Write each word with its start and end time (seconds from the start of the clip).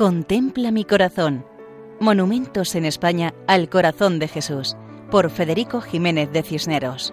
Contempla 0.00 0.70
mi 0.70 0.86
corazón. 0.86 1.44
Monumentos 2.00 2.74
en 2.74 2.86
España 2.86 3.34
al 3.46 3.68
corazón 3.68 4.18
de 4.18 4.28
Jesús, 4.28 4.74
por 5.10 5.28
Federico 5.28 5.82
Jiménez 5.82 6.32
de 6.32 6.42
Cisneros. 6.42 7.12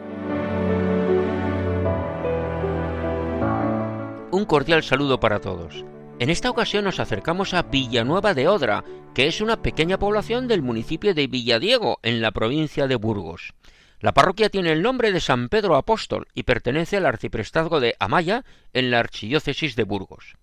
Un 4.31 4.45
cordial 4.45 4.83
saludo 4.83 5.19
para 5.19 5.41
todos. 5.41 5.83
En 6.19 6.29
esta 6.29 6.49
ocasión 6.49 6.85
nos 6.85 7.01
acercamos 7.01 7.53
a 7.53 7.63
Villanueva 7.63 8.33
de 8.33 8.47
Odra, 8.47 8.85
que 9.13 9.27
es 9.27 9.41
una 9.41 9.61
pequeña 9.61 9.99
población 9.99 10.47
del 10.47 10.61
municipio 10.61 11.13
de 11.13 11.27
Villadiego, 11.27 11.99
en 12.03 12.21
la 12.21 12.31
provincia 12.31 12.87
de 12.87 12.95
Burgos. 12.95 13.53
La 13.99 14.13
parroquia 14.13 14.47
tiene 14.47 14.71
el 14.71 14.81
nombre 14.81 15.11
de 15.11 15.19
San 15.19 15.49
Pedro 15.49 15.75
Apóstol 15.75 16.29
y 16.33 16.43
pertenece 16.43 16.95
al 16.95 17.05
arciprestazgo 17.05 17.81
de 17.81 17.97
Amaya, 17.99 18.45
en 18.71 18.91
la 18.91 18.99
archidiócesis 18.99 19.75
de 19.75 19.83
Burgos. 19.83 20.37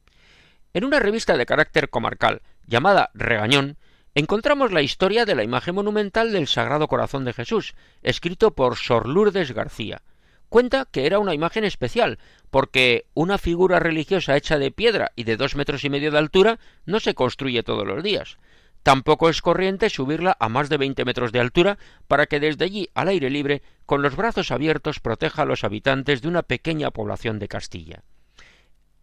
En 0.75 0.85
una 0.85 0.99
revista 0.99 1.37
de 1.37 1.47
carácter 1.47 1.89
comarcal 1.89 2.43
llamada 2.67 3.11
Regañón, 3.15 3.77
encontramos 4.17 4.73
la 4.73 4.83
historia 4.83 5.25
de 5.25 5.37
la 5.37 5.45
imagen 5.45 5.77
monumental 5.77 6.33
del 6.33 6.49
Sagrado 6.49 6.89
Corazón 6.89 7.25
de 7.25 7.33
Jesús, 7.33 7.77
escrito 8.03 8.57
por 8.57 8.77
Sor 8.77 9.09
Lourdes 9.09 9.53
García. 9.53 10.03
Cuenta 10.49 10.89
que 10.91 11.07
era 11.07 11.21
una 11.21 11.33
imagen 11.33 11.63
especial, 11.63 12.19
porque 12.51 13.07
una 13.15 13.39
figura 13.39 13.79
religiosa 13.79 14.37
hecha 14.37 14.59
de 14.59 14.73
piedra 14.73 15.13
y 15.15 15.23
de 15.23 15.37
dos 15.37 15.55
metros 15.55 15.85
y 15.85 15.91
medio 15.91 16.11
de 16.11 16.19
altura 16.19 16.59
no 16.87 16.99
se 16.99 17.15
construye 17.15 17.63
todos 17.63 17.87
los 17.87 18.03
días. 18.03 18.39
Tampoco 18.83 19.29
es 19.29 19.43
corriente 19.43 19.91
subirla 19.91 20.37
a 20.41 20.49
más 20.49 20.69
de 20.69 20.77
veinte 20.77 21.05
metros 21.05 21.31
de 21.31 21.39
altura 21.39 21.79
para 22.09 22.27
que 22.27 22.41
desde 22.41 22.65
allí, 22.65 22.91
al 22.95 23.07
aire 23.07 23.31
libre, 23.31 23.63
con 23.87 24.03
los 24.03 24.17
brazos 24.17 24.51
abiertos, 24.51 24.99
proteja 24.99 25.43
a 25.43 25.47
los 25.47 25.63
habitantes 25.63 26.21
de 26.21 26.27
una 26.27 26.43
pequeña 26.43 26.91
población 26.91 27.39
de 27.39 27.47
Castilla. 27.47 28.03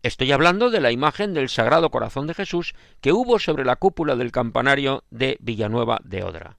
Estoy 0.04 0.32
hablando 0.32 0.72
de 0.72 0.82
la 0.82 0.92
imagen 0.92 1.36
del 1.36 1.48
Sagrado 1.48 1.92
Corazón 1.92 2.26
de 2.26 2.34
Jesús 2.34 2.74
que 3.02 3.12
hubo 3.14 3.38
sobre 3.38 3.64
la 3.64 3.76
cúpula 3.76 4.16
del 4.16 4.32
campanario 4.32 5.04
de 5.12 5.38
Villanueva 5.42 6.00
de 6.04 6.24
Odra. 6.24 6.58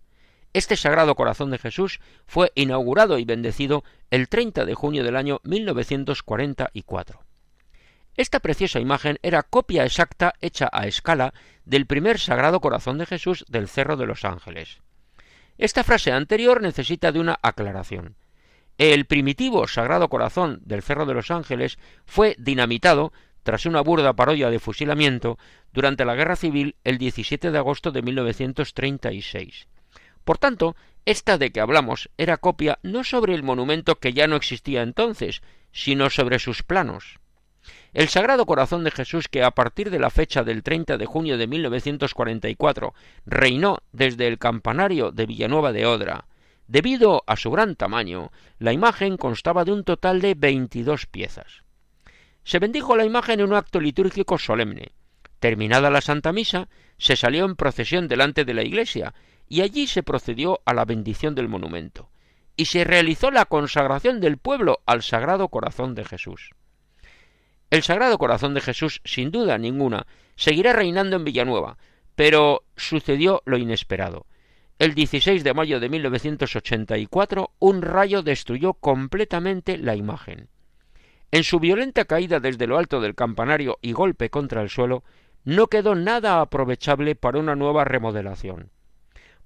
Este 0.53 0.77
Sagrado 0.77 1.17
Corazón 1.17 1.51
de 1.51 1.59
Jesús 1.59 1.99
fue 2.25 2.53
inaugurado 2.55 3.19
y 3.19 3.25
bendecido 3.25 3.83
el 4.11 4.29
30 4.29 4.65
de 4.65 4.75
junio 4.75 5.03
del 5.03 5.17
año 5.17 5.41
1944. 5.43 7.25
Esta 8.17 8.39
preciosa 8.39 8.79
imagen 8.79 9.19
era 9.23 9.43
copia 9.43 9.85
exacta 9.85 10.35
hecha 10.41 10.69
a 10.71 10.87
escala 10.87 11.35
del 11.65 11.87
primer 11.87 12.21
Sagrado 12.21 12.61
Corazón 12.61 12.99
de 12.99 13.07
Jesús 13.07 13.45
del 13.49 13.67
Cerro 13.67 13.97
de 13.97 14.07
los 14.07 14.25
Ángeles. 14.25 14.83
Esta 15.59 15.83
frase 15.83 16.13
anterior 16.13 16.63
necesita 16.63 17.11
de 17.11 17.19
una 17.19 17.39
aclaración. 17.43 18.15
El 18.79 19.05
primitivo 19.07 19.67
Sagrado 19.67 20.09
Corazón 20.09 20.61
del 20.65 20.83
Cerro 20.83 21.07
de 21.07 21.15
los 21.15 21.31
Ángeles 21.31 21.79
fue 22.05 22.37
dinamitado 22.39 23.13
tras 23.43 23.67
una 23.67 23.81
burda 23.81 24.13
parodia 24.13 24.51
de 24.51 24.59
fusilamiento 24.59 25.39
durante 25.73 26.05
la 26.05 26.15
Guerra 26.15 26.37
Civil 26.37 26.77
el 26.85 26.99
17 26.99 27.51
de 27.51 27.59
agosto 27.59 27.91
de 27.91 28.03
1936. 28.03 29.69
Por 30.25 30.39
tanto, 30.39 30.77
esta 31.05 31.39
de 31.39 31.51
que 31.51 31.61
hablamos 31.61 32.11
era 32.17 32.37
copia 32.37 32.79
no 32.83 33.03
sobre 33.05 33.35
el 33.35 33.43
monumento 33.43 33.97
que 33.97 34.13
ya 34.13 34.27
no 34.27 34.37
existía 34.37 34.83
entonces, 34.83 35.43
sino 35.73 36.11
sobre 36.11 36.39
sus 36.39 36.63
planos. 36.63 37.19
El 37.93 38.09
Sagrado 38.09 38.47
Corazón 38.47 38.85
de 38.85 38.91
Jesús, 38.91 39.29
que 39.29 39.43
a 39.43 39.51
partir 39.51 39.91
de 39.91 39.99
la 39.99 40.11
fecha 40.11 40.43
del 40.45 40.63
30 40.63 40.97
de 40.97 41.07
junio 41.07 41.37
de 41.37 41.47
1944 41.47 42.95
reinó 43.27 43.79
desde 43.93 44.27
el 44.29 44.39
campanario 44.39 45.11
de 45.13 45.27
Villanueva 45.27 45.73
de 45.73 45.87
Odra, 45.87 46.25
debido 46.67 47.23
a 47.27 47.37
su 47.37 47.51
gran 47.51 47.77
tamaño, 47.77 48.31
la 48.59 48.73
imagen 48.73 49.17
constaba 49.17 49.65
de 49.65 49.73
un 49.73 49.85
total 49.85 50.21
de 50.21 50.35
veintidós 50.35 51.07
piezas. 51.07 51.62
Se 52.45 52.59
bendijo 52.59 52.97
la 52.97 53.05
imagen 53.05 53.41
en 53.41 53.47
un 53.47 53.55
acto 53.55 53.81
litúrgico 53.81 54.39
solemne. 54.39 54.93
Terminada 55.39 55.91
la 55.91 56.01
Santa 56.01 56.33
Misa, 56.33 56.69
se 56.99 57.17
salió 57.17 57.45
en 57.45 57.57
procesión 57.57 58.09
delante 58.09 58.45
de 58.45 58.55
la 58.55 58.63
iglesia, 58.63 59.15
y 59.49 59.61
allí 59.61 59.87
se 59.87 60.03
procedió 60.03 60.61
a 60.65 60.73
la 60.73 60.85
bendición 60.85 61.35
del 61.35 61.49
monumento, 61.49 62.11
y 62.57 62.67
se 62.67 62.85
realizó 62.85 63.31
la 63.31 63.45
consagración 63.45 64.21
del 64.21 64.39
pueblo 64.39 64.81
al 64.87 65.03
Sagrado 65.03 65.49
Corazón 65.49 65.95
de 65.95 66.05
Jesús. 66.05 66.51
El 67.71 67.83
Sagrado 67.83 68.19
Corazón 68.19 68.55
de 68.55 68.61
Jesús, 68.61 69.01
sin 69.05 69.31
duda 69.31 69.59
ninguna, 69.59 70.07
seguirá 70.37 70.73
reinando 70.73 71.17
en 71.17 71.25
Villanueva, 71.25 71.79
pero 72.15 72.65
sucedió 72.77 73.43
lo 73.47 73.57
inesperado. 73.57 74.27
El 74.79 74.95
16 74.95 75.43
de 75.43 75.55
mayo 75.55 75.81
de 75.81 75.89
1984, 75.89 77.51
un 77.59 77.83
rayo 77.83 78.23
destruyó 78.23 78.75
completamente 78.75 79.79
la 79.79 79.97
imagen. 79.97 80.49
En 81.33 81.45
su 81.45 81.61
violenta 81.61 82.05
caída 82.05 82.41
desde 82.41 82.67
lo 82.67 82.77
alto 82.77 83.01
del 83.01 83.15
campanario 83.15 83.79
y 83.81 83.93
golpe 83.93 84.29
contra 84.29 84.61
el 84.61 84.69
suelo, 84.69 85.03
no 85.45 85.69
quedó 85.69 85.95
nada 85.95 86.43
aprovechable 86.43 87.15
para 87.15 87.39
una 87.39 87.57
nueva 87.57 87.85
remodelación. 87.85 88.71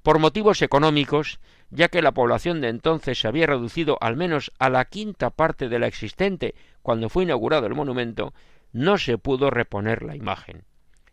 Por 0.03 0.19
motivos 0.19 0.63
económicos, 0.63 1.39
ya 1.71 1.87
que 1.87 2.03
la 2.03 2.11
población 2.11 2.61
de 2.61 2.71
entonces 2.71 3.21
se 3.21 3.29
había 3.29 3.47
reducido 3.47 3.99
al 4.01 4.17
menos 4.17 4.53
a 4.59 4.69
la 4.69 4.85
quinta 4.87 5.31
parte 5.31 5.69
de 5.69 5.79
la 5.79 5.87
existente 5.87 6.57
cuando 6.83 7.09
fue 7.09 7.23
inaugurado 7.23 7.69
el 7.69 7.77
monumento, 7.77 8.35
no 8.73 8.99
se 8.99 9.17
pudo 9.17 9.51
reponer 9.51 10.03
la 10.03 10.17
imagen. 10.17 10.65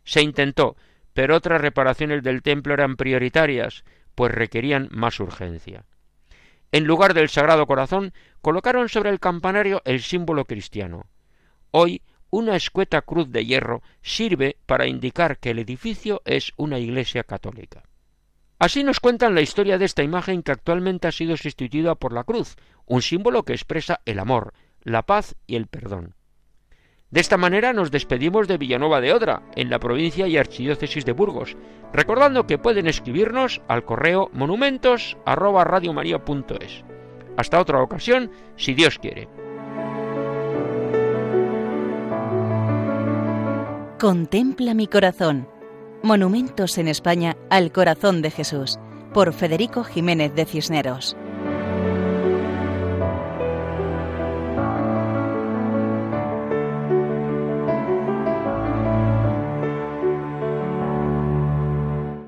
Se 0.02 0.22
intentó, 0.22 0.76
pero 1.12 1.36
otras 1.36 1.60
reparaciones 1.60 2.24
del 2.24 2.42
templo 2.42 2.74
eran 2.74 2.96
prioritarias, 2.96 3.84
pues 4.16 4.32
requerían 4.32 4.88
más 4.90 5.20
urgencia. 5.20 5.84
En 6.74 6.88
lugar 6.88 7.14
del 7.14 7.28
Sagrado 7.28 7.68
Corazón, 7.68 8.12
colocaron 8.40 8.88
sobre 8.88 9.10
el 9.10 9.20
campanario 9.20 9.80
el 9.84 10.02
símbolo 10.02 10.44
cristiano. 10.44 11.06
Hoy, 11.70 12.02
una 12.30 12.56
escueta 12.56 13.00
cruz 13.02 13.30
de 13.30 13.46
hierro 13.46 13.80
sirve 14.02 14.56
para 14.66 14.88
indicar 14.88 15.38
que 15.38 15.50
el 15.50 15.60
edificio 15.60 16.20
es 16.24 16.52
una 16.56 16.80
iglesia 16.80 17.22
católica. 17.22 17.84
Así 18.58 18.82
nos 18.82 18.98
cuentan 18.98 19.36
la 19.36 19.40
historia 19.40 19.78
de 19.78 19.84
esta 19.84 20.02
imagen 20.02 20.42
que 20.42 20.50
actualmente 20.50 21.06
ha 21.06 21.12
sido 21.12 21.36
sustituida 21.36 21.94
por 21.94 22.12
la 22.12 22.24
cruz, 22.24 22.56
un 22.86 23.02
símbolo 23.02 23.44
que 23.44 23.52
expresa 23.52 24.00
el 24.04 24.18
amor, 24.18 24.52
la 24.82 25.02
paz 25.02 25.36
y 25.46 25.54
el 25.54 25.68
perdón. 25.68 26.16
De 27.10 27.20
esta 27.20 27.36
manera 27.36 27.72
nos 27.72 27.90
despedimos 27.90 28.48
de 28.48 28.58
Villanueva 28.58 29.00
de 29.00 29.12
Odra, 29.12 29.42
en 29.54 29.70
la 29.70 29.78
provincia 29.78 30.26
y 30.26 30.36
archidiócesis 30.36 31.04
de 31.04 31.12
Burgos, 31.12 31.56
recordando 31.92 32.46
que 32.46 32.58
pueden 32.58 32.88
escribirnos 32.88 33.62
al 33.68 33.84
correo 33.84 34.30
monumentos 34.32 35.16
Hasta 37.36 37.60
otra 37.60 37.82
ocasión, 37.82 38.30
si 38.56 38.74
Dios 38.74 38.98
quiere. 38.98 39.28
Contempla 43.98 44.74
mi 44.74 44.86
corazón. 44.86 45.48
Monumentos 46.02 46.76
en 46.78 46.88
España 46.88 47.36
al 47.48 47.72
corazón 47.72 48.22
de 48.22 48.30
Jesús, 48.30 48.78
por 49.14 49.32
Federico 49.32 49.84
Jiménez 49.84 50.34
de 50.34 50.44
Cisneros. 50.44 51.16